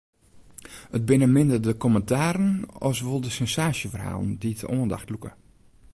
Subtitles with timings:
[0.97, 2.51] It binne minder de kommentaren
[2.89, 5.31] as wol de sensaasjeferhalen dy't de oandacht lûke.